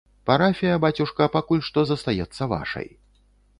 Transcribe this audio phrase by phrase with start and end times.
[0.27, 2.93] Парафія, бацюшка, пакуль што застаецца вашай.